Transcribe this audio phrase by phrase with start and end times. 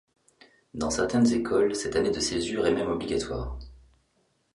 [0.73, 3.59] Dans certaines écoles, cette année de césure est même obligatoire.